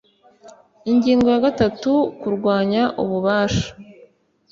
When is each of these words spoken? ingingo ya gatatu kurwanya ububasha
ingingo 0.91 1.27
ya 1.33 1.41
gatatu 1.45 1.91
kurwanya 2.21 2.83
ububasha 3.03 3.67